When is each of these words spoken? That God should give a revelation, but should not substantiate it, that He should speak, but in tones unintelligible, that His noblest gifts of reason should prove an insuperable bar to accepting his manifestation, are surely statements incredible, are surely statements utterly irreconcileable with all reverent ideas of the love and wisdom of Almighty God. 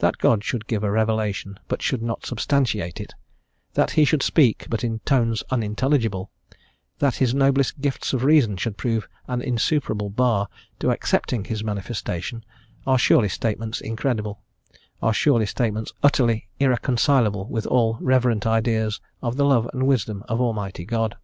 That 0.00 0.18
God 0.18 0.44
should 0.44 0.66
give 0.66 0.84
a 0.84 0.90
revelation, 0.90 1.58
but 1.66 1.80
should 1.80 2.02
not 2.02 2.26
substantiate 2.26 3.00
it, 3.00 3.14
that 3.72 3.92
He 3.92 4.04
should 4.04 4.22
speak, 4.22 4.66
but 4.68 4.84
in 4.84 4.98
tones 5.06 5.42
unintelligible, 5.48 6.30
that 6.98 7.14
His 7.14 7.32
noblest 7.34 7.80
gifts 7.80 8.12
of 8.12 8.22
reason 8.22 8.58
should 8.58 8.76
prove 8.76 9.08
an 9.28 9.40
insuperable 9.40 10.10
bar 10.10 10.48
to 10.80 10.90
accepting 10.90 11.44
his 11.46 11.64
manifestation, 11.64 12.44
are 12.86 12.98
surely 12.98 13.30
statements 13.30 13.80
incredible, 13.80 14.42
are 15.00 15.14
surely 15.14 15.46
statements 15.46 15.90
utterly 16.02 16.50
irreconcileable 16.60 17.48
with 17.48 17.64
all 17.66 17.96
reverent 18.02 18.46
ideas 18.46 19.00
of 19.22 19.38
the 19.38 19.46
love 19.46 19.70
and 19.72 19.86
wisdom 19.86 20.22
of 20.28 20.38
Almighty 20.38 20.84
God. 20.84 21.16